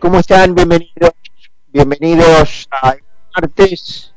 ¿Cómo 0.00 0.18
están? 0.18 0.54
Bienvenidos. 0.54 1.12
Bienvenidos 1.70 2.66
a 2.72 2.96
martes. 3.36 4.14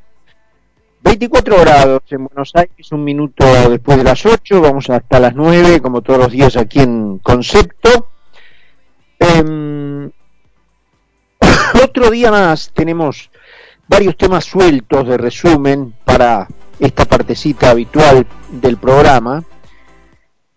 24 1.01 1.59
grados 1.59 2.01
en 2.09 2.23
Buenos 2.23 2.51
Aires, 2.55 2.89
un 2.93 3.03
minuto 3.03 3.45
después 3.69 3.97
de 3.97 4.05
las 4.05 4.25
8, 4.25 4.61
vamos 4.61 4.89
hasta 4.89 5.19
las 5.19 5.35
9, 5.35 5.81
como 5.81 6.01
todos 6.01 6.19
los 6.19 6.31
días 6.31 6.55
aquí 6.55 6.79
en 6.79 7.19
Concepto. 7.19 8.07
Em, 9.19 10.09
otro 11.83 12.09
día 12.09 12.31
más 12.31 12.71
tenemos 12.73 13.29
varios 13.85 14.15
temas 14.15 14.45
sueltos 14.45 15.05
de 15.05 15.17
resumen 15.17 15.93
para 16.05 16.47
esta 16.79 17.03
partecita 17.03 17.71
habitual 17.71 18.25
del 18.49 18.77
programa, 18.77 19.43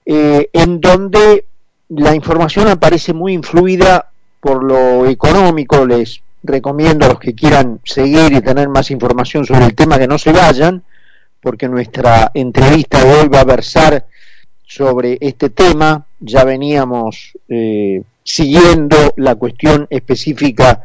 eh, 0.05 0.49
en 0.53 0.81
donde 0.81 1.47
la 1.89 2.15
información 2.15 2.69
aparece 2.69 3.13
muy 3.13 3.33
influida 3.33 4.13
por 4.41 4.63
lo 4.63 5.07
económico, 5.07 5.87
les 5.87 6.21
recomiendo 6.43 7.07
a 7.07 7.09
los 7.09 7.19
que 7.19 7.35
quieran 7.35 7.81
seguir 7.85 8.33
y 8.33 8.41
tener 8.41 8.69
más 8.69 8.91
información 8.91 9.45
sobre 9.45 9.65
el 9.65 9.75
tema 9.75 9.99
que 9.99 10.07
no 10.07 10.19
se 10.19 10.33
vayan, 10.33 10.83
porque 11.41 11.69
nuestra 11.69 12.31
entrevista 12.35 13.05
de 13.05 13.15
hoy 13.15 13.29
va 13.29 13.41
a 13.41 13.45
versar 13.45 14.07
sobre 14.67 15.19
este 15.21 15.51
tema. 15.51 16.07
Ya 16.21 16.45
veníamos 16.45 17.33
eh, 17.49 18.03
siguiendo 18.23 18.97
la 19.17 19.35
cuestión 19.37 19.87
específica 19.91 20.83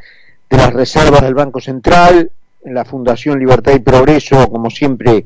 de 0.49 0.57
las 0.57 0.73
reservas 0.73 1.21
del 1.21 1.33
Banco 1.33 1.59
Central. 1.59 2.31
La 2.63 2.85
Fundación 2.85 3.39
Libertad 3.39 3.73
y 3.73 3.79
Progreso, 3.79 4.47
como 4.49 4.69
siempre, 4.69 5.25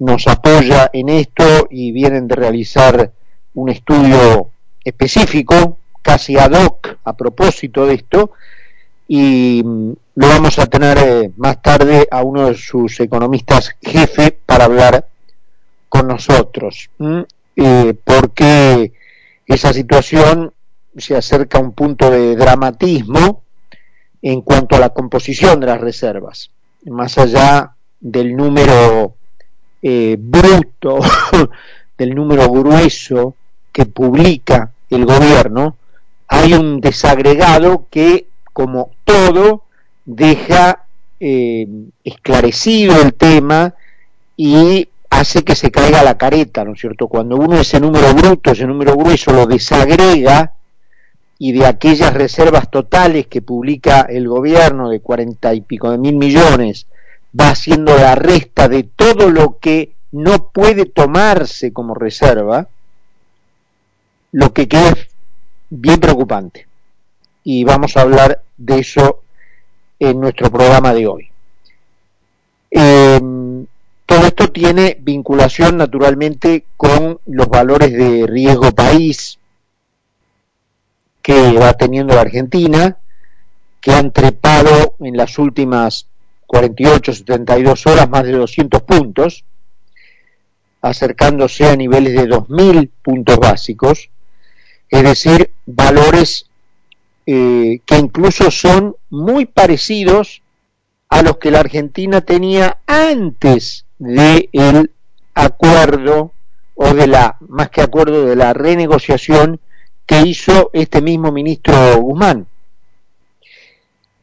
nos 0.00 0.26
apoya 0.28 0.90
en 0.92 1.08
esto 1.08 1.66
y 1.70 1.92
vienen 1.92 2.28
de 2.28 2.36
realizar 2.36 3.10
un 3.54 3.70
estudio 3.70 4.50
específico, 4.84 5.78
casi 6.08 6.38
ad 6.38 6.52
hoc, 6.52 6.96
a 7.04 7.12
propósito 7.12 7.84
de 7.84 7.94
esto, 7.96 8.32
y 9.06 9.62
mm, 9.62 9.92
lo 10.14 10.26
vamos 10.26 10.58
a 10.58 10.64
tener 10.64 10.96
eh, 10.96 11.32
más 11.36 11.60
tarde 11.60 12.08
a 12.10 12.22
uno 12.22 12.46
de 12.46 12.54
sus 12.54 12.98
economistas 13.00 13.76
jefe 13.82 14.32
para 14.46 14.64
hablar 14.64 15.06
con 15.90 16.08
nosotros, 16.08 16.88
eh, 17.56 17.94
porque 18.04 18.94
esa 19.46 19.74
situación 19.74 20.54
se 20.96 21.14
acerca 21.14 21.58
a 21.58 21.60
un 21.60 21.72
punto 21.72 22.10
de 22.10 22.36
dramatismo 22.36 23.42
en 24.22 24.40
cuanto 24.40 24.76
a 24.76 24.80
la 24.80 24.88
composición 24.88 25.60
de 25.60 25.66
las 25.66 25.80
reservas, 25.82 26.50
más 26.86 27.18
allá 27.18 27.76
del 28.00 28.34
número 28.34 29.14
eh, 29.82 30.16
bruto, 30.18 31.00
del 31.98 32.14
número 32.14 32.48
grueso 32.48 33.34
que 33.70 33.84
publica 33.84 34.72
el 34.88 35.04
gobierno, 35.04 35.76
hay 36.28 36.54
un 36.54 36.80
desagregado 36.80 37.86
que 37.90 38.26
como 38.58 38.90
todo, 39.04 39.62
deja 40.04 40.84
eh, 41.20 41.68
esclarecido 42.02 43.00
el 43.00 43.14
tema 43.14 43.74
y 44.36 44.88
hace 45.10 45.44
que 45.44 45.54
se 45.54 45.70
caiga 45.70 46.02
la 46.02 46.18
careta, 46.18 46.64
¿no 46.64 46.72
es 46.72 46.80
cierto? 46.80 47.06
Cuando 47.06 47.36
uno 47.36 47.60
ese 47.60 47.78
número 47.78 48.12
bruto, 48.14 48.50
ese 48.50 48.66
número 48.66 48.96
grueso 48.96 49.32
lo 49.32 49.46
desagrega 49.46 50.54
y 51.38 51.52
de 51.52 51.66
aquellas 51.66 52.12
reservas 52.12 52.68
totales 52.68 53.28
que 53.28 53.42
publica 53.42 54.00
el 54.00 54.26
gobierno 54.26 54.90
de 54.90 54.98
cuarenta 54.98 55.54
y 55.54 55.60
pico 55.60 55.92
de 55.92 55.98
mil 55.98 56.16
millones, 56.16 56.88
va 57.40 57.50
haciendo 57.50 57.96
la 57.96 58.16
resta 58.16 58.68
de 58.68 58.82
todo 58.82 59.30
lo 59.30 59.58
que 59.60 59.92
no 60.10 60.48
puede 60.48 60.86
tomarse 60.86 61.72
como 61.72 61.94
reserva, 61.94 62.66
lo 64.32 64.52
que 64.52 64.66
queda 64.66 64.96
bien 65.70 66.00
preocupante. 66.00 66.66
Y 67.44 67.64
vamos 67.64 67.96
a 67.96 68.02
hablar 68.02 68.42
de 68.56 68.78
eso 68.80 69.22
en 69.98 70.20
nuestro 70.20 70.50
programa 70.50 70.92
de 70.92 71.06
hoy. 71.06 71.30
Em, 72.70 73.66
todo 74.04 74.26
esto 74.26 74.50
tiene 74.50 74.96
vinculación 75.00 75.76
naturalmente 75.76 76.64
con 76.76 77.20
los 77.26 77.48
valores 77.48 77.92
de 77.92 78.26
riesgo 78.26 78.72
país 78.72 79.38
que 81.22 81.52
va 81.52 81.74
teniendo 81.74 82.14
la 82.14 82.22
Argentina, 82.22 82.96
que 83.80 83.92
han 83.92 84.12
trepado 84.12 84.96
en 85.00 85.16
las 85.16 85.38
últimas 85.38 86.06
48, 86.46 87.12
72 87.12 87.86
horas 87.86 88.08
más 88.08 88.24
de 88.24 88.32
200 88.32 88.82
puntos, 88.82 89.44
acercándose 90.80 91.66
a 91.68 91.76
niveles 91.76 92.14
de 92.14 92.28
2.000 92.28 92.90
puntos 93.02 93.36
básicos, 93.38 94.10
es 94.90 95.02
decir, 95.02 95.50
valores 95.66 96.46
eh, 97.26 97.80
que 97.84 97.96
incluso 97.98 98.50
son 98.50 98.96
muy 99.10 99.46
parecidos 99.46 100.42
a 101.08 101.22
los 101.22 101.38
que 101.38 101.50
la 101.50 101.60
Argentina 101.60 102.20
tenía 102.20 102.78
antes 102.86 103.84
del 103.98 104.48
el 104.52 104.90
acuerdo 105.34 106.32
o 106.74 106.94
de 106.94 107.06
la, 107.06 107.36
más 107.40 107.70
que 107.70 107.82
acuerdo, 107.82 108.24
de 108.24 108.36
la 108.36 108.52
renegociación 108.52 109.60
que 110.06 110.22
hizo 110.22 110.70
este 110.72 111.02
mismo 111.02 111.32
ministro 111.32 112.00
Guzmán. 112.00 112.46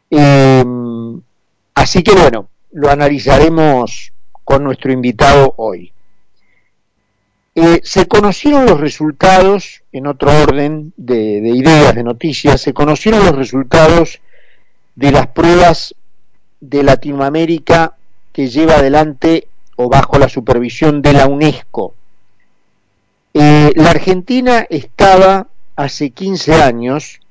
Em, 0.10 1.22
así 1.76 2.02
que 2.02 2.14
bueno, 2.14 2.50
lo 2.72 2.90
analizaremos 2.90 4.14
con 4.44 4.64
nuestro 4.64 4.92
invitado 4.92 5.54
hoy. 5.58 5.92
Eh, 7.58 7.80
se 7.84 8.06
conocieron 8.06 8.66
los 8.66 8.82
resultados, 8.82 9.82
en 9.94 10.08
otro 10.08 10.30
orden 10.30 10.92
de, 10.98 11.38
ideas, 11.38 11.96
de 11.96 12.04
noticias, 12.04 12.62
se 12.62 12.74
conocieron 12.74 13.24
los 13.26 13.34
resultados 13.34 14.20
de 14.96 15.12
las 15.14 15.28
pruebas 15.28 15.96
de 16.60 16.84
Latinoamérica 16.84 17.96
que 18.34 18.50
lleva 18.50 18.76
adelante 18.76 19.48
o 19.78 19.88
bajo 19.88 20.20
la 20.20 20.28
supervisión 20.28 21.02
de 21.02 21.14
la 21.14 21.28
UNESCO. 21.28 21.96
Eh, 23.34 23.72
la 23.76 23.92
Argentina 23.92 24.68
estaba 24.70 25.48
hace 25.78 26.10
15 26.10 26.56
años 26.56 27.22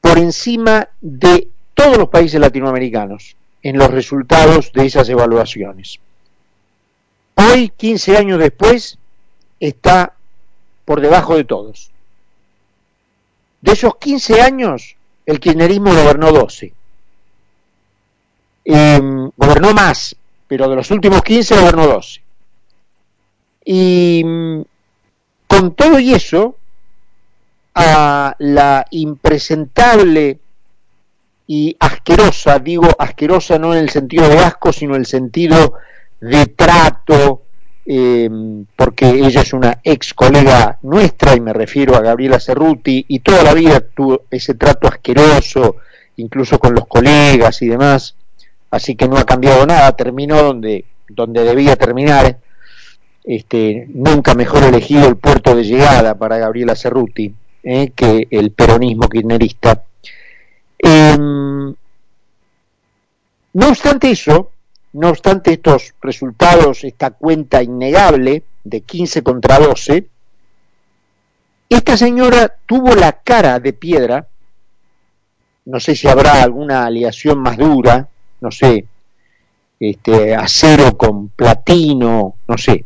por 0.00 0.18
encima 0.18 0.88
de 1.00 1.46
todos 1.74 1.98
los 1.98 2.08
países 2.08 2.40
latinoamericanos 2.40 3.36
en 3.62 3.78
los 3.78 3.92
resultados 3.92 4.72
de 4.72 4.86
esas 4.86 5.08
evaluaciones. 5.08 6.00
Hoy, 7.40 7.68
15 7.68 8.16
años 8.16 8.40
después, 8.40 8.98
está 9.60 10.12
por 10.84 11.00
debajo 11.00 11.36
de 11.36 11.44
todos. 11.44 11.92
De 13.60 13.72
esos 13.72 13.96
15 13.96 14.42
años, 14.42 14.96
el 15.24 15.38
kirchnerismo 15.38 15.92
gobernó 15.92 16.32
12. 16.32 16.72
Em, 18.64 19.30
gobernó 19.36 19.72
más, 19.72 20.16
pero 20.48 20.68
de 20.68 20.74
los 20.74 20.90
últimos 20.90 21.22
15 21.22 21.60
gobernó 21.60 21.86
12. 21.86 22.20
Y 23.66 24.22
mm, 24.24 24.62
con 25.46 25.74
todo 25.74 26.00
y 26.00 26.14
eso, 26.14 26.56
a 27.72 28.34
la 28.40 28.84
impresentable 28.90 30.40
y 31.46 31.76
asquerosa, 31.78 32.58
digo 32.58 32.88
asquerosa 32.98 33.60
no 33.60 33.74
en 33.74 33.80
el 33.80 33.90
sentido 33.90 34.28
de 34.28 34.40
asco, 34.40 34.72
sino 34.72 34.96
en 34.96 35.02
el 35.02 35.06
sentido 35.06 35.74
de 36.20 36.46
trato, 36.46 37.42
eh, 37.86 38.28
porque 38.76 39.08
ella 39.08 39.42
es 39.42 39.52
una 39.52 39.80
ex 39.82 40.14
colega 40.14 40.78
nuestra, 40.82 41.34
y 41.34 41.40
me 41.40 41.52
refiero 41.52 41.96
a 41.96 42.00
Gabriela 42.00 42.40
Cerruti, 42.40 43.04
y 43.08 43.20
toda 43.20 43.42
la 43.42 43.54
vida 43.54 43.80
tuvo 43.80 44.22
ese 44.30 44.54
trato 44.54 44.88
asqueroso, 44.88 45.76
incluso 46.16 46.58
con 46.58 46.74
los 46.74 46.86
colegas 46.86 47.62
y 47.62 47.68
demás, 47.68 48.14
así 48.70 48.94
que 48.94 49.08
no 49.08 49.16
ha 49.16 49.24
cambiado 49.24 49.64
nada, 49.66 49.92
terminó 49.92 50.42
donde, 50.42 50.84
donde 51.08 51.44
debía 51.44 51.76
terminar, 51.76 52.38
este, 53.24 53.86
nunca 53.88 54.34
mejor 54.34 54.64
elegido 54.64 55.06
el 55.06 55.16
puerto 55.16 55.54
de 55.54 55.64
llegada 55.64 56.16
para 56.16 56.38
Gabriela 56.38 56.74
Cerruti 56.74 57.34
eh, 57.62 57.92
que 57.94 58.26
el 58.30 58.52
peronismo 58.52 59.08
kirchnerista. 59.08 59.82
Em, 60.78 61.74
no 63.52 63.68
obstante 63.68 64.10
eso, 64.10 64.52
no 64.98 65.10
obstante 65.10 65.52
estos 65.52 65.94
resultados, 66.02 66.82
esta 66.82 67.12
cuenta 67.12 67.62
innegable 67.62 68.42
de 68.64 68.80
15 68.80 69.22
contra 69.22 69.60
12, 69.60 70.08
esta 71.68 71.96
señora 71.96 72.52
tuvo 72.66 72.96
la 72.96 73.12
cara 73.12 73.60
de 73.60 73.72
piedra, 73.72 74.26
no 75.66 75.78
sé 75.78 75.94
si 75.94 76.08
habrá 76.08 76.42
alguna 76.42 76.86
aleación 76.86 77.38
más 77.38 77.56
dura, 77.56 78.08
no 78.40 78.50
sé, 78.50 78.86
este, 79.78 80.34
acero 80.34 80.96
con 80.98 81.28
platino, 81.28 82.34
no 82.48 82.58
sé, 82.58 82.84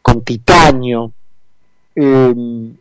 con 0.00 0.24
titanio. 0.24 1.12
Em, 1.94 2.74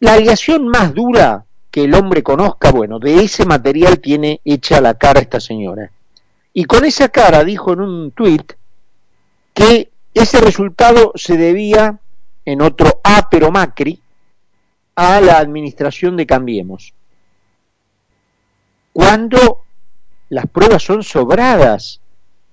la 0.00 0.14
aleación 0.14 0.68
más 0.68 0.94
dura 0.94 1.44
que 1.70 1.84
el 1.84 1.94
hombre 1.94 2.22
conozca, 2.22 2.70
bueno, 2.70 2.98
de 2.98 3.24
ese 3.24 3.44
material 3.44 3.98
tiene 3.98 4.40
hecha 4.42 4.80
la 4.80 4.94
cara 4.94 5.20
esta 5.20 5.38
señora. 5.38 5.90
Y 6.52 6.64
con 6.64 6.84
esa 6.84 7.08
cara 7.08 7.44
dijo 7.44 7.72
en 7.72 7.80
un 7.80 8.10
tuit 8.12 8.52
que 9.54 9.90
ese 10.14 10.40
resultado 10.40 11.12
se 11.14 11.36
debía, 11.36 11.98
en 12.44 12.62
otro 12.62 13.00
A 13.04 13.28
pero 13.30 13.50
Macri, 13.50 14.00
a 14.96 15.20
la 15.20 15.38
administración 15.38 16.16
de 16.16 16.26
Cambiemos. 16.26 16.92
cuando 18.92 19.62
las 20.30 20.46
pruebas 20.46 20.82
son 20.82 21.04
sobradas 21.04 22.00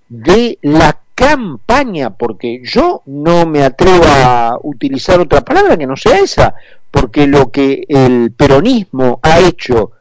de 0.08 0.60
la 0.62 1.00
campaña, 1.16 2.12
porque 2.12 2.62
yo 2.64 3.02
no 3.06 3.48
me 3.48 3.64
atrevo 3.64 4.04
a 4.06 4.60
utilizar 4.62 5.20
otra 5.20 5.42
palabra 5.42 5.76
que 5.76 5.88
no 5.88 5.98
sea 5.98 6.20
esa, 6.20 6.54
porque 6.92 7.26
lo 7.26 7.52
que 7.52 7.86
el 7.88 8.32
peronismo 8.32 9.20
ha 9.24 9.40
hecho 9.40 9.94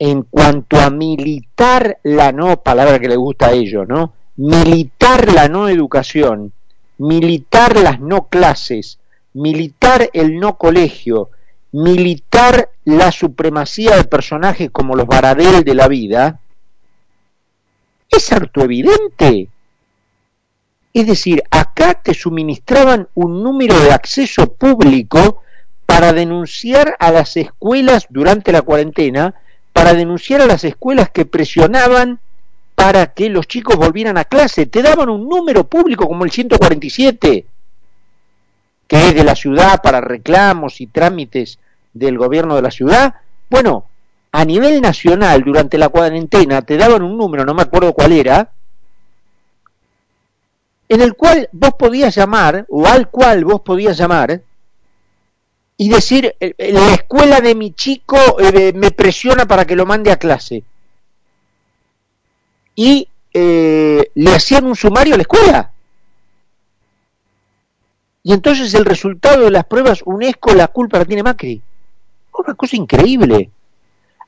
en 0.00 0.22
cuanto 0.22 0.80
a 0.80 0.88
militar 0.88 1.98
la 2.02 2.32
no, 2.32 2.62
palabra 2.62 2.98
que 2.98 3.08
le 3.08 3.16
gusta 3.16 3.48
a 3.48 3.52
ellos, 3.52 3.86
¿no? 3.86 4.14
Militar 4.36 5.30
la 5.30 5.46
no 5.46 5.68
educación, 5.68 6.54
militar 6.96 7.76
las 7.76 8.00
no 8.00 8.26
clases, 8.28 8.98
militar 9.34 10.08
el 10.14 10.40
no 10.40 10.56
colegio, 10.56 11.28
militar 11.72 12.70
la 12.84 13.12
supremacía 13.12 13.96
de 13.96 14.04
personajes 14.04 14.70
como 14.70 14.96
los 14.96 15.06
Baradel 15.06 15.64
de 15.64 15.74
la 15.74 15.86
vida, 15.86 16.40
es 18.08 18.32
harto 18.32 18.62
evidente. 18.62 19.48
Es 20.94 21.06
decir, 21.06 21.42
acá 21.50 22.00
te 22.02 22.14
suministraban 22.14 23.06
un 23.14 23.42
número 23.42 23.78
de 23.78 23.92
acceso 23.92 24.54
público 24.54 25.42
para 25.84 26.14
denunciar 26.14 26.96
a 26.98 27.10
las 27.10 27.36
escuelas 27.36 28.06
durante 28.08 28.50
la 28.50 28.62
cuarentena, 28.62 29.34
para 29.80 29.94
denunciar 29.94 30.42
a 30.42 30.46
las 30.46 30.62
escuelas 30.64 31.08
que 31.08 31.24
presionaban 31.24 32.20
para 32.74 33.14
que 33.14 33.30
los 33.30 33.48
chicos 33.48 33.76
volvieran 33.76 34.18
a 34.18 34.26
clase. 34.26 34.66
Te 34.66 34.82
daban 34.82 35.08
un 35.08 35.26
número 35.26 35.64
público 35.64 36.06
como 36.06 36.26
el 36.26 36.30
147, 36.30 37.46
que 38.86 39.08
es 39.08 39.14
de 39.14 39.24
la 39.24 39.34
ciudad 39.34 39.80
para 39.80 40.02
reclamos 40.02 40.82
y 40.82 40.86
trámites 40.86 41.58
del 41.94 42.18
gobierno 42.18 42.56
de 42.56 42.60
la 42.60 42.70
ciudad. 42.70 43.14
Bueno, 43.48 43.86
a 44.32 44.44
nivel 44.44 44.82
nacional, 44.82 45.42
durante 45.42 45.78
la 45.78 45.88
cuarentena, 45.88 46.60
te 46.60 46.76
daban 46.76 47.00
un 47.02 47.16
número, 47.16 47.46
no 47.46 47.54
me 47.54 47.62
acuerdo 47.62 47.94
cuál 47.94 48.12
era, 48.12 48.50
en 50.90 51.00
el 51.00 51.14
cual 51.14 51.48
vos 51.52 51.72
podías 51.78 52.14
llamar, 52.14 52.66
o 52.68 52.86
al 52.86 53.08
cual 53.08 53.46
vos 53.46 53.62
podías 53.62 53.96
llamar, 53.96 54.42
y 55.80 55.88
decir, 55.88 56.36
eh, 56.38 56.54
eh, 56.58 56.72
la 56.74 56.92
escuela 56.92 57.40
de 57.40 57.54
mi 57.54 57.72
chico 57.72 58.18
eh, 58.38 58.74
me 58.74 58.90
presiona 58.90 59.46
para 59.46 59.64
que 59.64 59.74
lo 59.74 59.86
mande 59.86 60.12
a 60.12 60.18
clase. 60.18 60.62
Y 62.74 63.08
le 63.32 64.34
hacían 64.34 64.66
un 64.66 64.76
sumario 64.76 65.14
a 65.14 65.16
la 65.16 65.22
escuela. 65.22 65.72
Y 68.22 68.34
entonces 68.34 68.74
el 68.74 68.84
resultado 68.84 69.44
de 69.44 69.50
las 69.50 69.64
pruebas 69.64 70.02
UNESCO 70.04 70.52
la 70.52 70.68
culpa 70.68 70.98
la 70.98 71.06
tiene 71.06 71.22
Macri. 71.22 71.62
Una 72.34 72.54
cosa 72.54 72.76
increíble. 72.76 73.48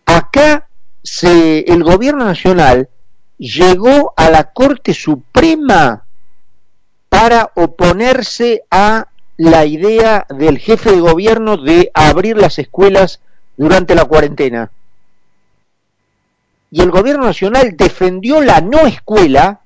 Acá 0.06 0.66
se, 1.02 1.70
el 1.70 1.84
gobierno 1.84 2.24
nacional 2.24 2.88
llegó 3.36 4.14
a 4.16 4.30
la 4.30 4.52
Corte 4.52 4.94
Suprema 4.94 6.06
para 7.10 7.50
oponerse 7.56 8.62
a 8.70 9.11
la 9.36 9.64
idea 9.64 10.26
del 10.28 10.58
jefe 10.58 10.92
de 10.92 11.00
gobierno 11.00 11.56
de 11.56 11.90
abrir 11.94 12.36
las 12.36 12.58
escuelas 12.58 13.20
durante 13.56 13.94
la 13.94 14.04
cuarentena. 14.04 14.70
Y 16.70 16.80
el 16.80 16.90
gobierno 16.90 17.24
nacional 17.24 17.76
defendió 17.76 18.40
la 18.40 18.60
no 18.60 18.86
escuela 18.86 19.60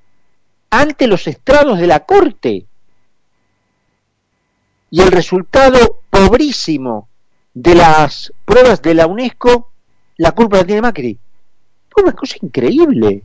ante 0.69 1.07
los 1.07 1.27
estrados 1.27 1.79
de 1.79 1.87
la 1.87 2.01
Corte. 2.01 2.65
Y 4.89 5.01
el 5.01 5.11
resultado 5.11 6.01
pobrísimo 6.09 7.07
de 7.53 7.75
las 7.75 8.31
pruebas 8.45 8.81
de 8.81 8.93
la 8.93 9.07
UNESCO 9.07 9.71
la 10.17 10.31
culpa 10.31 10.57
la 10.57 10.65
tiene 10.65 10.81
Macri. 10.81 11.17
Fue 11.89 12.03
una 12.03 12.13
cosa 12.13 12.35
increíble. 12.41 13.23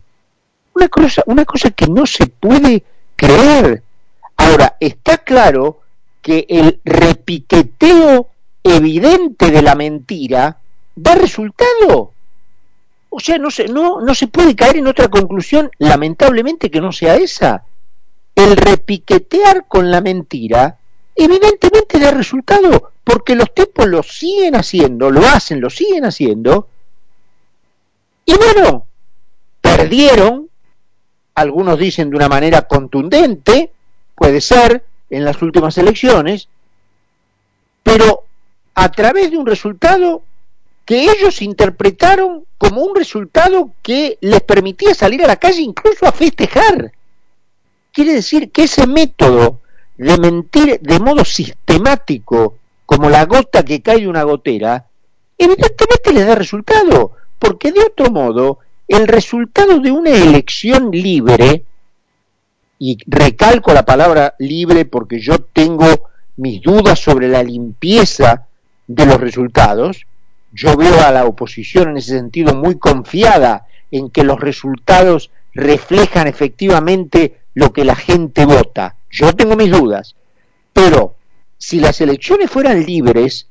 Una 0.75 0.89
cosa, 0.89 1.23
una 1.27 1.45
cosa 1.45 1.71
que 1.71 1.87
no 1.87 2.07
se 2.07 2.27
puede 2.27 2.85
creer. 3.17 3.83
Ahora, 4.37 4.77
está 4.81 5.19
claro 5.19 5.82
que 6.23 6.47
el 6.49 6.81
repiqueteo 6.85 8.29
evidente 8.63 9.51
de 9.51 9.63
la 9.63 9.75
mentira 9.75 10.59
da 10.95 11.15
resultado. 11.15 12.13
O 13.11 13.21
sea, 13.21 13.37
no 13.37 13.51
se, 13.51 13.67
no, 13.69 14.01
no 14.01 14.15
se 14.15 14.29
puede 14.29 14.57
caer 14.57 14.77
en 14.79 14.87
otra 14.87 15.09
conclusión, 15.09 15.71
lamentablemente, 15.79 16.71
que 16.71 16.81
no 16.81 16.93
sea 16.93 17.17
esa. 17.17 17.65
El 18.35 18.57
repiquetear 18.57 19.67
con 19.69 19.91
la 19.91 20.01
mentira, 20.01 20.79
evidentemente 21.15 21.99
da 21.99 22.13
resultado, 22.13 22.93
porque 23.05 23.35
los 23.35 23.53
tipos 23.53 23.87
lo 23.87 24.03
siguen 24.03 24.55
haciendo, 24.55 25.11
lo 25.11 25.21
hacen, 25.27 25.61
lo 25.61 25.69
siguen 25.69 26.07
haciendo, 26.07 26.69
y 28.25 28.35
bueno, 28.37 28.87
perdieron, 29.61 30.49
algunos 31.35 31.79
dicen 31.79 32.11
de 32.11 32.17
una 32.17 32.29
manera 32.29 32.63
contundente, 32.63 33.73
puede 34.15 34.41
ser, 34.41 34.85
en 35.13 35.25
las 35.27 35.43
últimas 35.43 35.77
elecciones, 35.77 36.49
pero 37.83 38.25
a 38.75 38.91
través 38.91 39.31
de 39.31 39.37
un 39.37 39.47
resultado 39.47 40.23
que 40.87 41.05
ellos 41.05 41.43
interpretaron 41.43 42.47
como 42.57 42.81
un 42.81 42.97
resultado 42.97 43.71
que 43.83 44.17
les 44.23 44.41
permitía 44.41 44.95
salir 44.95 45.23
a 45.23 45.29
la 45.29 45.37
calle 45.37 45.61
incluso 45.61 46.07
a 46.07 46.13
festejar. 46.13 46.93
Quiere 47.93 48.15
decir 48.15 48.51
que 48.51 48.65
ese 48.65 48.87
método 48.87 49.61
de 49.99 50.17
mentir 50.17 50.81
de 50.81 50.99
modo 50.99 51.27
sistemático, 51.27 52.57
como 52.87 53.11
la 53.11 53.27
gota 53.27 53.65
que 53.65 53.83
cae 53.83 54.01
de 54.01 54.09
una 54.09 54.23
gotera, 54.23 54.87
evidentemente 55.37 56.13
les 56.13 56.27
da 56.27 56.35
resultado 56.35 57.13
porque 57.39 57.71
de 57.71 57.81
otro 57.81 58.11
modo 58.11 58.61
el 58.89 59.07
resultado 59.07 59.79
de 59.79 59.91
una 59.91 60.11
elección 60.11 60.91
libre, 60.91 61.65
y 62.85 62.99
recalco 63.07 63.73
la 63.73 63.85
palabra 63.85 64.35
libre 64.41 64.85
porque 64.87 65.21
yo 65.21 65.39
tengo 65.39 65.87
mis 66.39 66.61
dudas 66.61 66.99
sobre 66.99 67.29
la 67.29 67.41
limpieza 67.41 68.49
de 68.89 69.07
los 69.07 69.21
resultados, 69.21 70.05
yo 70.53 70.77
veo 70.77 71.01
a 71.01 71.13
la 71.13 71.25
oposición 71.25 71.91
en 71.91 71.99
ese 71.99 72.17
sentido 72.19 72.57
muy 72.57 72.81
confiada 72.81 73.67
en 73.93 74.11
que 74.11 74.25
los 74.25 74.41
resultados 74.41 75.31
reflejan 75.55 76.27
efectivamente 76.27 77.43
lo 77.55 77.73
que 77.73 77.85
la 77.85 77.95
gente 77.95 78.47
vota. 78.47 78.97
Yo 79.13 79.33
tengo 79.33 79.55
mis 79.55 79.71
dudas, 79.71 80.17
pero 80.73 81.15
si 81.59 81.79
las 81.79 82.01
elecciones 82.01 82.51
fueran 82.51 82.85
libres, 82.85 83.47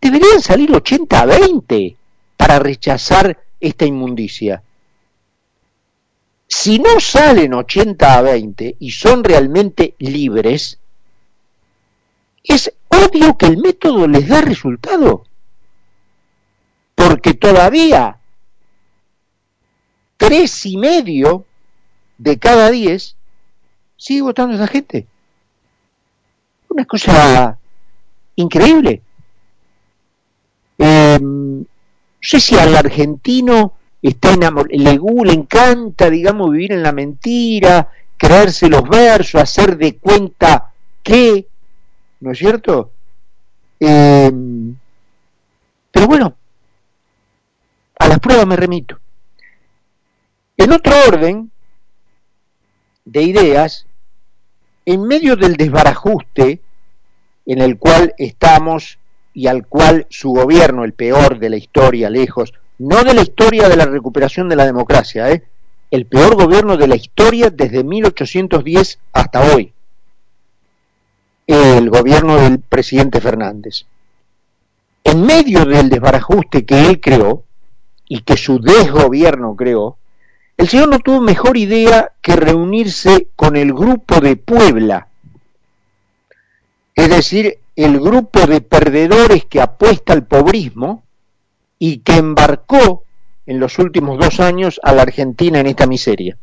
deberían 0.00 0.40
salir 0.40 0.74
80 0.74 1.20
a 1.20 1.26
20 1.26 1.96
para 2.34 2.58
rechazar 2.58 3.36
esta 3.60 3.84
inmundicia. 3.84 4.62
Si 6.62 6.78
no 6.78 7.00
salen 7.00 7.54
80 7.54 8.18
a 8.18 8.20
20 8.20 8.76
y 8.78 8.90
son 8.90 9.24
realmente 9.24 9.94
libres, 9.98 10.78
es 12.44 12.74
obvio 12.88 13.38
que 13.38 13.46
el 13.46 13.56
método 13.56 14.06
les 14.06 14.28
da 14.28 14.42
resultado. 14.42 15.24
Porque 16.94 17.32
todavía 17.32 18.18
tres 20.18 20.66
y 20.66 20.76
medio 20.76 21.46
de 22.18 22.38
cada 22.38 22.70
diez 22.70 23.16
sigue 23.96 24.20
votando 24.20 24.54
esa 24.54 24.66
gente. 24.66 25.06
Una 26.68 26.84
cosa 26.84 27.58
increíble. 28.36 29.00
Eh, 30.76 31.18
no 31.22 31.64
sé 32.20 32.38
si 32.38 32.54
al 32.58 32.76
argentino 32.76 33.79
está 34.02 34.32
enamorado, 34.32 34.68
le, 34.70 34.98
le 34.98 35.32
encanta, 35.32 36.08
digamos, 36.08 36.50
vivir 36.50 36.72
en 36.72 36.82
la 36.82 36.92
mentira, 36.92 37.88
creerse 38.16 38.68
los 38.68 38.88
versos, 38.88 39.40
hacer 39.40 39.76
de 39.76 39.96
cuenta 39.96 40.72
que, 41.02 41.46
¿no 42.20 42.32
es 42.32 42.38
cierto? 42.38 42.92
Em, 43.78 44.76
pero 45.90 46.06
bueno, 46.06 46.34
a 47.98 48.08
las 48.08 48.18
pruebas 48.18 48.46
me 48.46 48.56
remito. 48.56 48.98
En 50.56 50.72
otro 50.72 50.92
orden 51.08 51.50
de 53.04 53.22
ideas, 53.22 53.86
en 54.84 55.02
medio 55.02 55.36
del 55.36 55.56
desbarajuste 55.56 56.60
en 57.46 57.60
el 57.60 57.78
cual 57.78 58.14
estamos 58.18 58.98
y 59.32 59.46
al 59.46 59.66
cual 59.66 60.06
su 60.10 60.30
gobierno, 60.30 60.84
el 60.84 60.92
peor 60.92 61.38
de 61.38 61.50
la 61.50 61.56
historia, 61.56 62.10
lejos, 62.10 62.52
no 62.80 63.04
de 63.04 63.12
la 63.12 63.20
historia 63.20 63.68
de 63.68 63.76
la 63.76 63.84
recuperación 63.84 64.48
de 64.48 64.56
la 64.56 64.64
democracia, 64.64 65.30
¿eh? 65.30 65.42
el 65.90 66.06
peor 66.06 66.34
gobierno 66.34 66.78
de 66.78 66.88
la 66.88 66.96
historia 66.96 67.50
desde 67.50 67.84
1810 67.84 68.98
hasta 69.12 69.54
hoy, 69.54 69.74
el 71.46 71.90
gobierno 71.90 72.36
del 72.36 72.58
presidente 72.60 73.20
Fernández. 73.20 73.84
En 75.04 75.26
medio 75.26 75.66
del 75.66 75.90
desbarajuste 75.90 76.64
que 76.64 76.86
él 76.86 77.00
creó 77.02 77.44
y 78.08 78.22
que 78.22 78.38
su 78.38 78.58
desgobierno 78.58 79.54
creó, 79.56 79.98
el 80.56 80.66
señor 80.66 80.88
no 80.88 81.00
tuvo 81.00 81.20
mejor 81.20 81.58
idea 81.58 82.12
que 82.22 82.34
reunirse 82.34 83.28
con 83.36 83.56
el 83.56 83.74
grupo 83.74 84.20
de 84.20 84.36
Puebla, 84.36 85.08
es 86.94 87.10
decir, 87.10 87.58
el 87.76 88.00
grupo 88.00 88.46
de 88.46 88.62
perdedores 88.62 89.44
que 89.44 89.60
apuesta 89.60 90.14
al 90.14 90.24
pobrismo 90.24 91.02
y 91.82 92.00
que 92.00 92.18
embarcó 92.18 93.04
en 93.46 93.58
los 93.58 93.78
últimos 93.80 94.18
dos 94.18 94.38
años 94.38 94.78
a 94.84 94.92
la 94.92 95.02
Argentina 95.02 95.58
en 95.58 95.66
esta 95.66 95.86
miseria, 95.86 96.36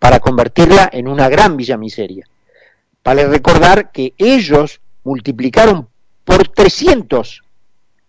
para 0.00 0.18
convertirla 0.18 0.88
en 0.92 1.06
una 1.06 1.28
gran 1.28 1.56
villa 1.56 1.76
miseria. 1.76 2.26
Vale 3.04 3.28
recordar 3.28 3.92
que 3.92 4.14
ellos 4.16 4.80
multiplicaron 5.04 5.88
por 6.24 6.48
300 6.48 7.42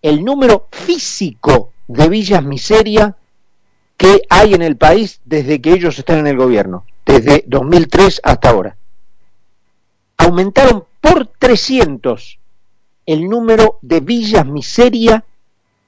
el 0.01 0.23
número 0.23 0.69
físico 0.71 1.73
de 1.87 2.07
villas 2.07 2.43
miseria 2.43 3.15
que 3.97 4.21
hay 4.29 4.53
en 4.53 4.61
el 4.61 4.77
país 4.77 5.19
desde 5.25 5.61
que 5.61 5.73
ellos 5.73 5.99
están 5.99 6.19
en 6.19 6.27
el 6.27 6.37
gobierno, 6.37 6.85
desde 7.05 7.43
2003 7.47 8.21
hasta 8.23 8.49
ahora. 8.49 8.77
Aumentaron 10.17 10.85
por 11.01 11.27
300 11.27 12.39
el 13.05 13.27
número 13.27 13.79
de 13.81 13.99
villas 13.99 14.45
miseria 14.45 15.25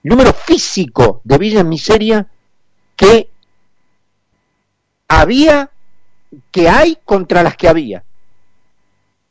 número 0.04 0.34
físico 0.34 1.22
de 1.24 1.38
villas 1.38 1.66
miseria 1.66 2.28
que 2.96 3.30
había, 5.08 5.70
que 6.52 6.70
hay 6.70 6.98
contra 7.04 7.44
las 7.44 7.56
que 7.56 7.68
había. 7.68 8.04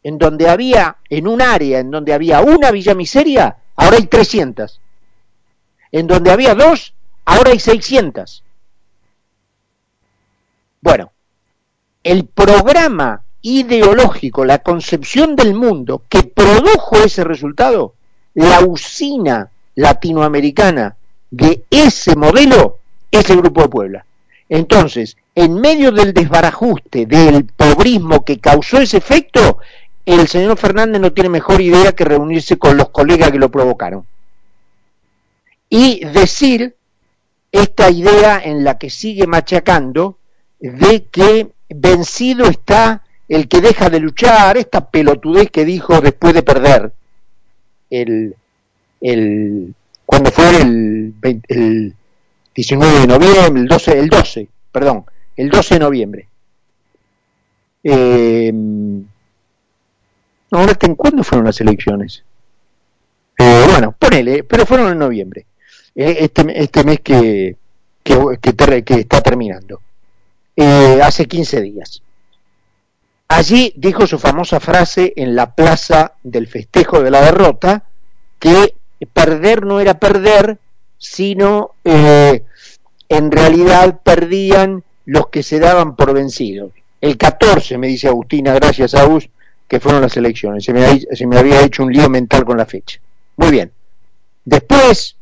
En 0.03 0.19
donde 0.19 0.49
había, 0.49 0.97
en 1.09 1.27
un 1.27 1.43
área 1.43 1.81
en 1.81 1.91
donde 1.91 2.13
había 2.13 2.41
una 2.41 2.71
villa 2.71 2.95
miseria, 2.95 3.57
ahora 3.77 3.97
hay 3.97 4.07
300. 4.07 4.81
En 5.93 6.07
donde 6.07 6.31
había 6.31 6.55
dos, 6.55 6.95
ahora 7.25 7.51
hay 7.51 7.59
600. 7.59 8.43
Bueno, 10.81 11.13
el 12.03 12.27
programa 12.27 13.23
ideológico, 13.43 14.45
la 14.45 14.59
concepción 14.59 15.37
del 15.37 15.55
mundo 15.55 16.03
que 16.09 16.23
produjo 16.23 16.97
ese 16.97 17.25
resultado, 17.25 17.95
la 18.35 18.61
usina 18.61 19.51
latinoamericana 19.75 20.97
de 21.31 21.63
ese 21.71 22.17
modelo 22.17 22.79
es 23.11 23.29
el 23.31 23.39
Grupo 23.39 23.63
de 23.63 23.69
Puebla. 23.69 24.07
Entonces, 24.49 25.17
en 25.35 25.55
medio 25.55 25.93
del 25.93 26.13
desbarajuste, 26.13 27.07
del 27.07 27.45
pobrismo 27.45 28.25
que 28.25 28.39
causó 28.39 28.79
ese 28.81 28.97
efecto, 28.97 29.59
el 30.05 30.27
señor 30.27 30.59
Fernández 30.59 31.01
no 31.01 31.13
tiene 31.13 31.29
mejor 31.29 31.61
idea 31.61 31.93
que 31.93 32.05
reunirse 32.05 32.59
con 32.59 32.77
los 32.77 32.91
colegas 32.91 33.31
que 33.31 33.39
lo 33.39 33.51
provocaron. 33.51 34.05
Y 35.69 36.05
decir 36.05 36.75
esta 37.53 37.91
idea 37.91 38.41
en 38.43 38.65
la 38.65 38.77
que 38.77 38.91
sigue 38.91 39.27
machacando 39.27 40.19
de 40.59 41.05
que 41.05 41.53
vencido 41.69 42.47
está 42.47 43.05
el 43.29 43.47
que 43.47 43.61
deja 43.61 43.89
de 43.89 44.01
luchar, 44.01 44.57
esta 44.57 44.91
pelotudez 44.91 45.51
que 45.51 45.65
dijo 45.65 46.01
después 46.01 46.35
de 46.35 46.43
perder 46.43 46.93
el, 47.89 48.35
el, 49.01 49.75
cuando 50.07 50.31
fue 50.31 50.61
el, 50.61 51.15
el 51.49 51.95
19 52.55 53.01
de 53.01 53.07
noviembre, 53.07 53.61
el 53.63 53.69
12, 53.69 53.99
el 53.99 54.09
12, 54.09 54.49
perdón, 54.73 55.05
el 55.37 55.49
12 55.49 55.75
de 55.75 55.81
noviembre. 55.81 56.29
Eh, 57.83 58.53
ahora, 60.51 60.79
¿cuándo 60.97 61.23
fueron 61.23 61.47
las 61.47 61.61
elecciones? 61.61 62.25
Eh, 63.39 63.67
bueno, 63.71 63.95
ponele, 63.99 64.45
pero 64.45 64.67
fueron 64.67 64.93
en 64.93 64.99
noviembre, 64.99 65.47
eh, 65.95 66.19
este, 66.21 66.63
este 66.63 66.85
mes 66.85 67.01
que, 67.01 67.57
que, 68.03 68.83
que, 68.85 68.95
está 68.95 69.23
terminando, 69.23 69.81
eh, 70.57 71.01
hace 71.03 71.27
15 71.27 71.63
días. 71.63 72.03
Allí 73.29 73.73
dijo 73.77 74.07
su 74.07 74.19
famosa 74.19 74.61
frase 74.61 75.15
en 75.17 75.35
la 75.35 75.55
plaza 75.55 76.15
del 76.23 76.49
festejo 76.49 77.01
de 77.01 77.11
la 77.11 77.23
derrota, 77.23 77.85
que 78.39 78.75
perder 79.07 79.65
no 79.65 79.81
era 79.81 79.99
perder, 79.99 80.59
sino 80.99 81.73
eh, 81.85 82.43
en 83.09 83.31
realidad 83.31 84.01
perdían 84.03 84.85
los 85.07 85.29
que 85.29 85.43
se 85.43 85.59
daban 85.59 85.97
por 85.97 86.13
vencidos. 86.13 86.73
El 87.01 87.17
14, 87.17 87.79
me 87.79 87.89
dice 87.89 88.09
Agustina, 88.09 88.53
gracias 88.55 88.95
a 88.95 89.07
vos, 89.07 89.29
que 89.67 89.81
fueron 89.81 90.03
las 90.03 90.17
elecciones. 90.17 90.65
Se 90.65 90.73
me, 90.73 91.39
había 91.39 91.63
hecho 91.63 91.83
un 91.83 91.93
lío 91.93 92.09
mental 92.11 92.45
con 92.45 92.59
la 92.59 92.67
fecha. 92.67 93.01
Muy 93.37 93.51
bien. 93.51 93.73
Después, 94.45 95.17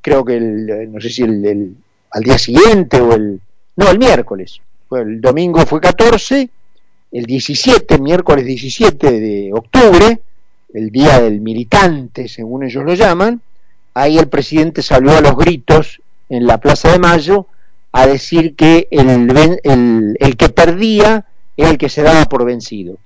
creo 0.00 0.24
que 0.24 0.36
el, 0.36 0.92
no 0.92 1.00
sé 1.00 1.10
si 1.10 1.22
el, 1.22 1.74
al 2.10 2.22
día 2.22 2.38
siguiente 2.38 3.00
o 3.00 3.14
el, 3.14 3.40
no, 3.76 3.90
el 3.90 3.98
miércoles. 3.98 4.60
El 4.92 5.20
domingo 5.20 5.66
fue 5.66 5.80
14, 5.80 6.48
el 7.10 7.24
17, 7.24 7.98
miércoles 7.98 8.44
17 8.44 9.10
de 9.10 9.50
octubre, 9.52 10.20
el 10.74 10.90
Día 10.90 11.20
del 11.20 11.40
Militante, 11.40 12.28
según 12.28 12.64
ellos 12.64 12.84
lo 12.84 12.94
llaman, 12.94 13.40
ahí 13.94 14.18
el 14.18 14.28
presidente 14.28 14.82
salió 14.82 15.16
a 15.16 15.20
los 15.20 15.36
gritos 15.36 16.02
en 16.28 16.46
la 16.46 16.58
Plaza 16.58 16.90
de 16.90 16.98
Mayo 16.98 17.46
a 17.92 18.06
decir 18.06 18.56
que 18.56 18.88
el, 18.90 20.36
que 20.36 20.48
perdía 20.48 21.26
era 21.56 21.70
el 21.70 21.78
que 21.78 21.88
se 21.88 22.02
daba 22.02 22.24
por 22.24 22.44
vencido. 22.44 22.98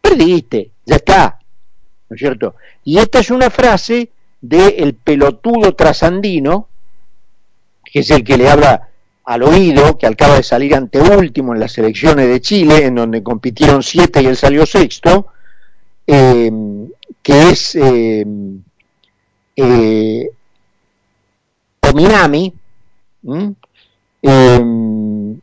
Perdiste, 0.00 0.70
ya 0.86 0.96
está, 0.96 1.40
¿no 2.08 2.14
es 2.14 2.20
cierto? 2.20 2.54
Y 2.84 2.98
esta 2.98 3.18
es 3.18 3.30
una 3.30 3.50
frase 3.50 4.10
del 4.40 4.74
el 4.78 4.94
pelotudo 4.94 5.74
trasandino, 5.74 6.68
que 7.84 8.00
es 8.00 8.10
el 8.10 8.22
que 8.22 8.38
le 8.38 8.48
habla 8.48 8.88
al 9.24 9.42
oído, 9.42 9.98
que 9.98 10.06
acaba 10.06 10.36
de 10.36 10.44
salir 10.44 10.76
ante 10.76 11.00
último 11.00 11.52
en 11.52 11.58
las 11.58 11.76
elecciones 11.78 12.28
de 12.28 12.40
Chile, 12.40 12.86
en 12.86 12.94
donde 12.94 13.24
compitieron 13.24 13.82
siete 13.82 14.22
y 14.22 14.26
él 14.26 14.36
salió 14.36 14.66
sexto, 14.66 15.31
Em, 16.06 16.88
que 17.22 17.50
es 17.50 17.76
eh, 17.76 18.26
eh, 19.54 20.30
Ominami, 21.88 22.52
em, 24.22 25.40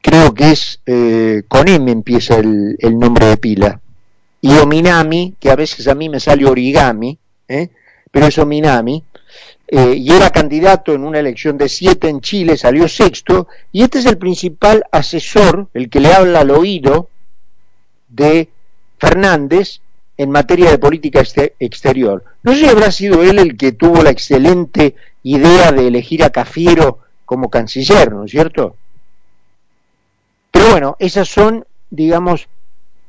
creo 0.00 0.34
que 0.34 0.50
es 0.50 0.80
eh, 0.86 1.42
con 1.46 1.68
M 1.68 1.92
empieza 1.92 2.36
el, 2.38 2.98
nombre 2.98 3.26
de 3.26 3.36
pila, 3.36 3.80
y 4.40 4.56
Ominami, 4.58 5.34
que 5.38 5.50
a 5.50 5.56
veces 5.56 5.86
a 5.86 5.94
mí 5.94 6.08
me 6.08 6.18
sale 6.18 6.44
origami, 6.46 7.16
¿eh? 7.48 7.68
pero 8.10 8.26
es 8.26 8.38
Ominami, 8.38 9.04
y 9.66 10.12
era 10.12 10.30
candidato 10.30 10.92
en 10.92 11.04
una 11.04 11.20
elección 11.20 11.56
de 11.56 11.68
siete 11.68 12.08
en 12.08 12.20
Chile, 12.20 12.56
salió 12.56 12.86
sexto, 12.88 13.48
y 13.72 13.82
este 13.82 14.00
es 14.00 14.06
el 14.06 14.18
principal 14.18 14.84
asesor, 14.90 15.68
el 15.72 15.88
que 15.88 16.00
le 16.00 16.12
habla 16.12 16.40
al 16.40 16.50
oído 16.50 17.08
de 18.08 18.48
Fernández 18.98 19.80
en 20.16 20.30
materia 20.30 20.70
de 20.70 20.78
política 20.78 21.22
exterior. 21.58 22.24
No 22.42 22.52
sé 22.52 22.60
si 22.60 22.66
habrá 22.66 22.90
sido 22.90 23.22
él 23.22 23.38
el 23.38 23.56
que 23.56 23.72
tuvo 23.72 24.02
la 24.02 24.10
excelente 24.10 24.94
idea 25.22 25.72
de 25.72 25.88
elegir 25.88 26.22
a 26.22 26.30
Cafiero 26.30 27.00
como 27.24 27.50
canciller, 27.50 28.12
¿no 28.12 28.24
es 28.24 28.30
cierto? 28.30 28.76
Pero 30.50 30.70
bueno, 30.70 30.96
esas 30.98 31.28
son, 31.28 31.66
digamos, 31.90 32.48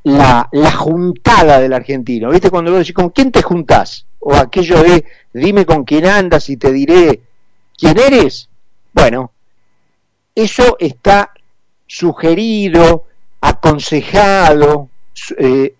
la, 0.03 0.49
la 0.51 0.71
juntada 0.71 1.59
del 1.59 1.73
argentino. 1.73 2.29
¿Viste? 2.31 2.49
Cuando 2.49 2.71
vos 2.71 2.79
decís, 2.79 2.93
¿con 2.93 3.09
quién 3.09 3.31
te 3.31 3.43
juntás? 3.43 4.05
O 4.19 4.33
aquello 4.33 4.81
de, 4.81 5.05
dime 5.33 5.65
con 5.65 5.83
quién 5.83 6.05
andas 6.05 6.49
y 6.49 6.57
te 6.57 6.71
diré 6.71 7.21
quién 7.77 7.99
eres. 7.99 8.49
Bueno, 8.93 9.31
eso 10.33 10.77
está 10.79 11.31
sugerido, 11.85 13.05
aconsejado, 13.41 14.89
eh, 15.37 15.73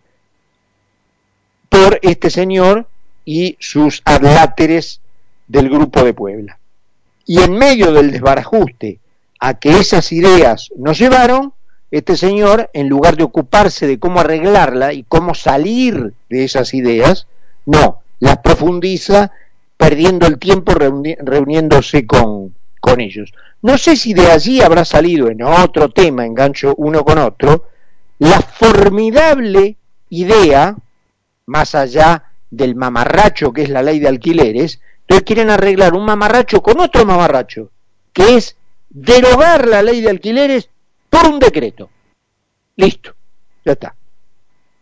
por 1.69 1.99
este 2.01 2.29
señor 2.29 2.87
y 3.25 3.57
sus 3.59 4.01
adláteres 4.05 5.01
del 5.47 5.69
grupo 5.69 6.03
de 6.03 6.13
Puebla. 6.13 6.59
Y 7.25 7.41
en 7.41 7.53
medio 7.53 7.91
del 7.91 8.11
desbarajuste 8.11 8.99
a 9.39 9.55
que 9.55 9.77
esas 9.77 10.11
ideas 10.11 10.69
nos 10.77 10.97
llevaron, 10.97 11.53
este 11.91 12.17
señor, 12.17 12.69
en 12.73 12.89
lugar 12.89 13.15
de 13.15 13.23
ocuparse 13.23 13.87
de 13.87 13.99
cómo 13.99 14.19
arreglarla 14.19 14.93
y 14.93 15.03
cómo 15.03 15.33
salir 15.33 16.13
de 16.29 16.43
esas 16.43 16.73
ideas, 16.73 17.27
no, 17.65 18.01
las 18.19 18.37
profundiza 18.39 19.31
perdiendo 19.77 20.27
el 20.27 20.39
tiempo 20.39 20.73
reuniéndose 20.73 22.05
con, 22.05 22.55
con 22.79 23.01
ellos. 23.01 23.33
No 23.61 23.77
sé 23.77 23.95
si 23.95 24.13
de 24.13 24.31
allí 24.31 24.61
habrá 24.61 24.85
salido 24.85 25.29
en 25.29 25.41
otro 25.41 25.89
tema, 25.89 26.25
engancho 26.25 26.75
uno 26.77 27.03
con 27.03 27.17
otro, 27.17 27.65
la 28.19 28.41
formidable 28.41 29.77
idea, 30.09 30.75
más 31.45 31.75
allá 31.75 32.23
del 32.49 32.75
mamarracho 32.75 33.51
que 33.51 33.63
es 33.63 33.69
la 33.69 33.83
ley 33.83 33.99
de 33.99 34.07
alquileres, 34.07 34.79
entonces 35.01 35.25
quieren 35.25 35.49
arreglar 35.49 35.93
un 35.93 36.05
mamarracho 36.05 36.61
con 36.61 36.79
otro 36.79 37.05
mamarracho, 37.05 37.69
que 38.13 38.37
es 38.37 38.55
derogar 38.89 39.67
la 39.67 39.81
ley 39.81 40.01
de 40.01 40.09
alquileres 40.09 40.69
por 41.09 41.27
un 41.27 41.39
decreto. 41.39 41.89
Listo, 42.77 43.13
ya 43.63 43.73
está. 43.73 43.95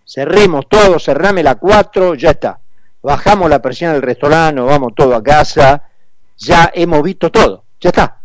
Cerremos 0.06 0.68
todo, 0.70 1.00
cerrame 1.00 1.44
la 1.44 1.56
4, 1.56 2.16
ya 2.16 2.32
está. 2.32 2.60
Bajamos 3.02 3.50
la 3.50 3.62
presión 3.62 3.94
del 3.94 4.02
restaurante, 4.02 4.62
vamos 4.62 4.94
todo 4.96 5.16
a 5.16 5.24
casa, 5.24 5.90
ya 6.38 6.72
hemos 6.74 7.02
visto 7.04 7.32
todo, 7.32 7.66
ya 7.80 7.90
está. 7.90 8.22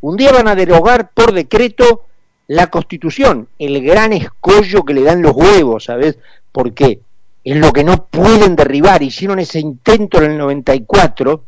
Un 0.00 0.16
día 0.16 0.32
van 0.32 0.48
a 0.48 0.54
derogar 0.54 1.10
por 1.10 1.32
decreto 1.32 2.06
la 2.52 2.66
constitución, 2.66 3.48
el 3.58 3.82
gran 3.82 4.12
escollo 4.12 4.84
que 4.84 4.92
le 4.92 5.02
dan 5.02 5.22
los 5.22 5.32
huevos, 5.32 5.84
¿sabes? 5.84 6.18
Porque 6.52 7.00
es 7.42 7.56
lo 7.56 7.72
que 7.72 7.82
no 7.82 8.04
pueden 8.04 8.56
derribar, 8.56 9.02
hicieron 9.02 9.38
ese 9.38 9.58
intento 9.58 10.18
en 10.18 10.32
el 10.32 10.38
94, 10.38 11.44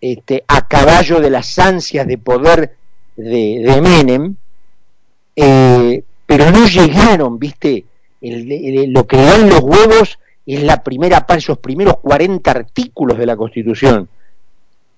este, 0.00 0.44
a 0.48 0.66
caballo 0.66 1.20
de 1.20 1.28
las 1.28 1.58
ansias 1.58 2.06
de 2.06 2.16
poder 2.16 2.74
de, 3.16 3.80
Menem, 3.82 4.34
eh, 5.36 6.02
pero 6.24 6.50
no 6.52 6.66
llegaron, 6.66 7.38
viste, 7.38 7.84
lo 8.22 9.06
que 9.06 9.16
dan 9.18 9.50
los 9.50 9.60
huevos 9.60 10.18
es 10.46 10.62
la 10.62 10.82
primera 10.82 11.26
parte, 11.26 11.42
esos 11.42 11.58
primeros 11.58 11.98
40 11.98 12.50
artículos 12.50 13.18
de 13.18 13.26
la 13.26 13.36
Constitución, 13.36 14.08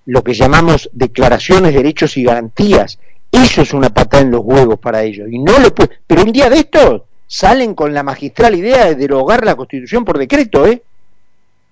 lo 0.05 0.23
que 0.23 0.33
llamamos 0.33 0.89
declaraciones, 0.93 1.73
derechos 1.73 2.15
y 2.15 2.23
garantías. 2.23 2.97
Eso 3.31 3.61
es 3.61 3.73
una 3.73 3.89
patada 3.89 4.23
en 4.23 4.31
los 4.31 4.41
huevos 4.43 4.79
para 4.79 5.03
ellos. 5.03 5.27
Y 5.31 5.39
no 5.39 5.57
lo 5.59 5.73
Pero 5.73 6.23
un 6.23 6.31
día 6.31 6.49
de 6.49 6.59
estos 6.59 7.03
salen 7.25 7.73
con 7.73 7.93
la 7.93 8.03
magistral 8.03 8.55
idea 8.55 8.85
de 8.85 8.95
derogar 8.95 9.45
la 9.45 9.55
Constitución 9.55 10.03
por 10.03 10.17
decreto, 10.17 10.67
¿eh? 10.67 10.83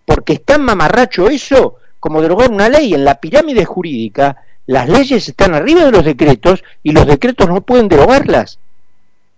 Porque 0.05 0.33
es 0.33 0.45
tan 0.45 0.63
mamarracho 0.63 1.29
eso 1.29 1.75
como 1.99 2.21
derogar 2.21 2.49
una 2.49 2.69
ley. 2.69 2.93
En 2.93 3.03
la 3.03 3.19
pirámide 3.19 3.65
jurídica, 3.65 4.37
las 4.65 4.87
leyes 4.87 5.27
están 5.27 5.53
arriba 5.53 5.83
de 5.85 5.91
los 5.91 6.05
decretos 6.05 6.63
y 6.81 6.91
los 6.91 7.05
decretos 7.05 7.49
no 7.49 7.61
pueden 7.61 7.89
derogarlas. 7.89 8.59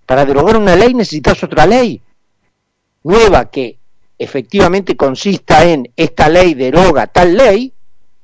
Para 0.06 0.26
derogar 0.26 0.58
una 0.58 0.76
ley 0.76 0.94
necesitas 0.94 1.44
otra 1.44 1.66
ley 1.66 2.02
nueva 3.04 3.50
que 3.50 3.78
efectivamente 4.18 4.96
consista 4.96 5.64
en 5.66 5.92
esta 5.96 6.30
ley 6.30 6.54
deroga 6.54 7.08
tal 7.08 7.36
ley 7.36 7.74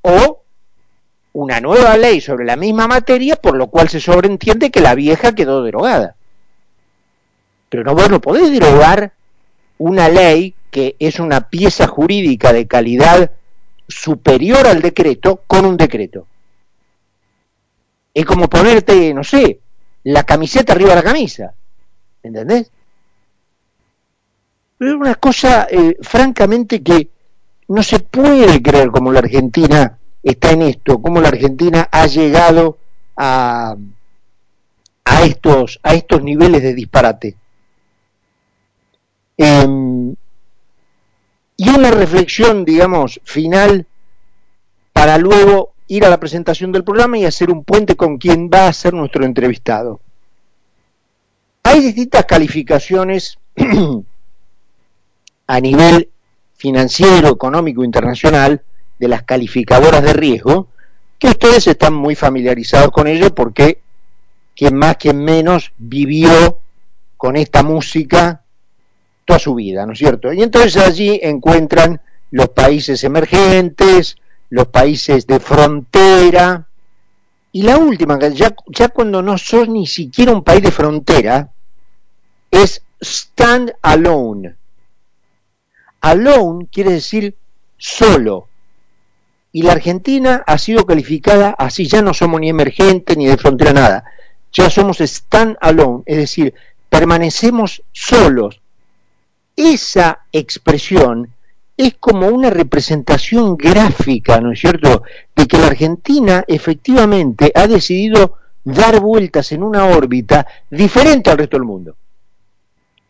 o 0.02 0.44
una 1.38 1.60
nueva 1.62 1.96
ley 1.98 2.20
sobre 2.20 2.46
la 2.46 2.56
misma 2.56 2.88
materia 2.88 3.36
por 3.36 3.56
lo 3.56 3.68
cual 3.68 3.90
se 3.90 4.00
sobreentiende 4.00 4.72
que 4.72 4.82
la 4.82 4.96
vieja 4.96 5.36
quedó 5.36 5.62
derogada. 5.62 6.16
Pero 7.70 7.84
no, 7.84 7.94
vos 7.94 8.10
no 8.10 8.20
podés 8.20 8.50
derogar 8.50 9.14
una 9.78 10.10
ley 10.10 10.56
que 10.72 10.96
es 10.98 11.20
una 11.20 11.48
pieza 11.48 11.86
jurídica 11.86 12.54
de 12.54 12.66
calidad 12.66 13.30
superior 13.88 14.66
al 14.66 14.82
decreto 14.82 15.44
con 15.46 15.66
un 15.66 15.78
decreto. 15.78 16.26
Es 18.16 18.26
como 18.26 18.50
ponerte, 18.50 19.14
no 19.14 19.24
sé, 19.24 19.60
la 20.06 20.24
camiseta 20.24 20.74
arriba 20.74 20.90
de 20.90 20.96
la 20.96 21.04
camisa. 21.04 21.54
¿Entendés? 22.24 22.72
es 24.80 24.92
una 24.92 25.14
cosa, 25.16 25.68
eh, 25.70 25.98
francamente, 26.02 26.82
que 26.82 27.10
no 27.68 27.84
se 27.84 28.00
puede 28.00 28.60
creer 28.60 28.90
como 28.90 29.12
la 29.12 29.20
Argentina 29.20 29.97
está 30.30 30.52
en 30.52 30.64
esto, 30.64 31.02
como 31.02 31.22
la 31.22 31.30
Argentina 31.30 31.88
ha 31.92 32.06
llegado 32.08 32.78
a, 33.16 33.76
a, 35.06 35.24
estos, 35.24 35.80
a 35.84 35.94
estos 35.94 36.22
niveles 36.22 36.62
de 36.62 36.74
disparate. 36.74 37.36
Em, 39.38 40.16
y 41.56 41.70
una 41.70 41.92
reflexión, 41.92 42.66
digamos, 42.66 43.20
final 43.24 43.86
para 44.94 45.18
luego 45.18 45.74
ir 45.88 46.06
a 46.06 46.10
la 46.10 46.20
presentación 46.20 46.72
del 46.72 46.84
programa 46.84 47.18
y 47.18 47.26
hacer 47.26 47.50
un 47.50 47.64
puente 47.64 47.96
con 47.96 48.18
quien 48.18 48.50
va 48.50 48.68
a 48.68 48.74
ser 48.74 48.94
nuestro 48.94 49.26
entrevistado. 49.26 50.00
Hay 51.64 51.82
distintas 51.82 52.26
calificaciones 52.26 53.38
a 55.48 55.60
nivel 55.60 56.10
financiero, 56.56 57.30
económico, 57.30 57.84
internacional, 57.84 58.62
de 59.00 59.08
las 59.08 59.24
calificadoras 59.24 60.04
de 60.04 60.14
riesgo, 60.14 60.68
que 61.20 61.30
ustedes 61.30 61.68
están 61.68 61.94
muy 61.94 62.16
familiarizados 62.16 62.92
con 62.92 63.08
ello 63.08 63.34
porque 63.34 63.82
quien 64.56 64.76
más, 64.76 64.98
quien 64.98 65.24
menos 65.24 65.72
vivió 65.78 66.60
con 67.16 67.36
esta 67.36 67.64
música 67.64 68.42
toda 69.26 69.40
su 69.40 69.56
vida, 69.56 69.86
¿no 69.86 69.94
es 69.94 70.00
cierto? 70.00 70.32
Y 70.32 70.42
entonces 70.42 70.78
allí 70.78 71.20
encuentran 71.22 72.02
los 72.32 72.50
países 72.50 73.04
emergentes, 73.04 74.18
los 74.50 74.68
países 74.68 75.28
de 75.28 75.40
frontera, 75.40 76.68
y 77.52 77.64
la 77.64 77.78
última, 77.78 78.20
ya, 78.30 78.56
ya 78.68 78.90
cuando 78.90 79.22
no 79.22 79.38
sos 79.38 79.68
ni 79.68 79.88
siquiera 79.88 80.32
un 80.32 80.44
país 80.44 80.62
de 80.62 80.72
frontera, 80.72 81.50
es 82.52 82.84
stand 83.02 83.74
alone. 83.82 84.56
Alone 86.02 86.68
quiere 86.72 86.92
decir 86.92 87.36
solo. 87.78 88.48
Y 89.52 89.64
la 89.64 89.74
Argentina 89.74 90.44
ha 90.46 90.58
sido 90.58 90.86
calificada 90.86 91.56
así, 91.58 91.88
ya 91.88 92.02
no 92.02 92.14
somos 92.14 92.40
ni 92.42 92.50
emergentes 92.50 93.18
ni 93.18 93.28
de 93.28 93.38
frontera 93.38 93.74
nada. 93.74 94.04
Ya 94.54 94.70
somos 94.70 95.02
stand 95.02 95.58
alone, 95.62 96.04
es 96.06 96.18
decir, 96.18 96.54
permanecemos 96.90 97.84
solos. 97.92 98.62
Esa 99.56 100.22
expresión 100.32 101.34
es 101.76 101.96
como 102.00 102.28
una 102.28 102.50
representación 102.50 103.56
gráfica, 103.58 104.40
¿no 104.40 104.52
es 104.52 104.60
cierto?, 104.60 105.04
de 105.36 105.48
que 105.48 105.58
la 105.58 105.68
Argentina 105.68 106.44
efectivamente 106.48 107.52
ha 107.54 107.68
decidido 107.68 108.38
dar 108.64 109.00
vueltas 109.00 109.52
en 109.52 109.64
una 109.64 109.86
órbita 109.86 110.46
diferente 110.70 111.30
al 111.30 111.38
resto 111.38 111.58
del 111.58 111.66
mundo 111.66 111.96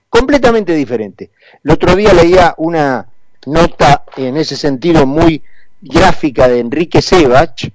completamente 0.10 0.74
diferente. 0.74 1.32
El 1.64 1.72
otro 1.72 1.96
día 1.96 2.14
leía 2.14 2.56
una 2.58 3.06
nota 3.46 4.04
en 4.16 4.38
ese 4.38 4.56
sentido 4.56 5.06
muy 5.06 5.42
gráfica 5.82 6.48
de 6.48 6.60
Enrique 6.60 7.02
Sebach, 7.02 7.70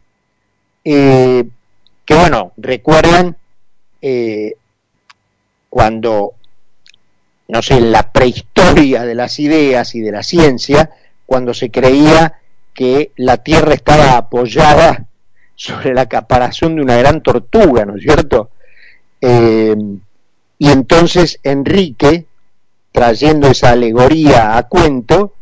eh, 0.85 1.45
que 2.05 2.15
bueno, 2.15 2.53
recuerdan 2.57 3.37
eh, 4.01 4.55
cuando, 5.71 6.35
no 7.49 7.62
sé, 7.62 7.75
en 7.75 7.93
la 7.93 8.11
prehistoria 8.12 9.05
de 9.05 9.15
las 9.15 9.38
ideas 9.38 9.95
y 9.95 10.01
de 10.01 10.12
la 10.12 10.23
ciencia, 10.23 10.91
cuando 11.25 11.55
se 11.55 11.71
creía 11.71 12.41
que 12.75 13.12
la 13.17 13.38
Tierra 13.38 13.75
estaba 13.75 14.17
apoyada 14.17 15.07
sobre 15.55 15.95
la 15.95 16.07
caparazón 16.07 16.77
de 16.77 16.83
una 16.83 16.97
gran 16.97 17.23
tortuga, 17.23 17.85
¿no 17.85 17.97
es 17.97 18.03
cierto? 18.03 18.51
Eh, 19.21 19.77
y 20.59 20.71
entonces 20.71 21.38
Enrique, 21.43 22.27
trayendo 22.91 23.49
esa 23.49 23.71
alegoría 23.71 24.57
a 24.57 24.69
cuento, 24.69 25.35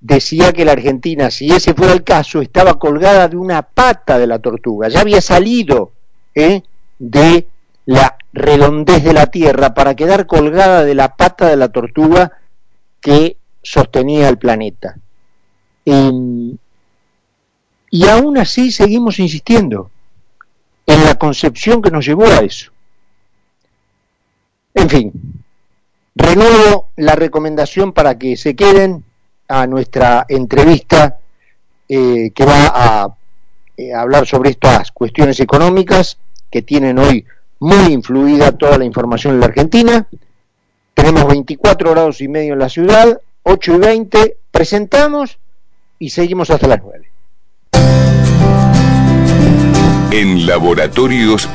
decía 0.00 0.52
que 0.52 0.64
la 0.64 0.72
Argentina, 0.72 1.30
si 1.30 1.50
ese 1.50 1.74
fuera 1.74 1.92
el 1.92 2.02
caso, 2.02 2.40
estaba 2.40 2.78
colgada 2.78 3.28
de 3.28 3.36
una 3.36 3.62
pata 3.62 4.18
de 4.18 4.26
la 4.26 4.38
tortuga, 4.38 4.88
ya 4.88 5.00
había 5.00 5.20
salido 5.20 5.92
¿eh? 6.34 6.62
de 6.98 7.46
la 7.84 8.16
redondez 8.32 9.04
de 9.04 9.12
la 9.12 9.26
Tierra 9.26 9.74
para 9.74 9.94
quedar 9.94 10.26
colgada 10.26 10.84
de 10.84 10.94
la 10.94 11.16
pata 11.16 11.48
de 11.48 11.56
la 11.56 11.68
tortuga 11.68 12.32
que 13.00 13.36
sostenía 13.62 14.28
el 14.28 14.38
planeta. 14.38 14.96
y 17.92 18.06
aún 18.06 18.38
así 18.38 18.70
seguimos 18.70 19.18
insistiendo 19.18 19.90
en 20.86 21.04
la 21.04 21.16
concepción 21.16 21.82
que 21.82 21.90
nos 21.90 22.06
llevó 22.06 22.24
a 22.26 22.38
eso. 22.38 22.70
En 24.74 24.88
fin, 24.88 25.12
renuevo 26.14 26.90
la 26.96 27.16
recomendación 27.16 27.92
para 27.92 28.18
que 28.18 28.36
se 28.36 28.54
queden 28.54 29.04
a 29.50 29.66
nuestra 29.66 30.24
entrevista 30.28 31.18
eh, 31.88 32.30
que 32.32 32.44
va 32.44 32.70
a 32.72 33.16
eh, 33.76 33.92
hablar 33.92 34.24
sobre 34.26 34.50
estas 34.50 34.92
cuestiones 34.92 35.40
económicas 35.40 36.18
que 36.50 36.62
tienen 36.62 36.98
hoy 36.98 37.26
muy 37.58 37.92
influida 37.92 38.52
toda 38.52 38.78
la 38.78 38.84
información 38.84 39.34
en 39.34 39.40
la 39.40 39.46
Argentina. 39.46 40.06
Tenemos 40.94 41.26
24 41.26 41.90
grados 41.90 42.20
y 42.20 42.28
medio 42.28 42.52
en 42.52 42.60
la 42.60 42.68
ciudad, 42.68 43.20
8 43.42 43.74
y 43.74 43.78
20, 43.78 44.36
presentamos 44.52 45.38
y 45.98 46.10
seguimos 46.10 46.50
hasta 46.50 46.68
las 46.68 46.80
9. 46.82 47.10
En 50.12 50.46
laboratorios 50.46 51.48